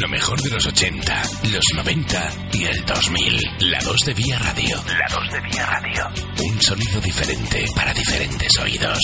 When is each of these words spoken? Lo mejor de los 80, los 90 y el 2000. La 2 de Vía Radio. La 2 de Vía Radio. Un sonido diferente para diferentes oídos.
Lo 0.00 0.08
mejor 0.08 0.40
de 0.42 0.50
los 0.50 0.64
80, 0.64 1.22
los 1.50 1.64
90 1.74 2.30
y 2.52 2.64
el 2.64 2.84
2000. 2.84 3.40
La 3.70 3.80
2 3.80 4.04
de 4.04 4.14
Vía 4.14 4.38
Radio. 4.38 4.84
La 4.86 5.06
2 5.12 5.32
de 5.32 5.40
Vía 5.40 5.66
Radio. 5.66 6.08
Un 6.44 6.62
sonido 6.62 7.00
diferente 7.00 7.64
para 7.74 7.92
diferentes 7.92 8.58
oídos. 8.60 8.98